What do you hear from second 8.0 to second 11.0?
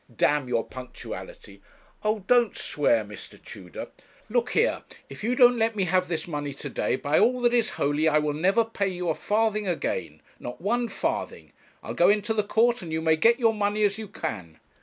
I will never pay you a farthing again not one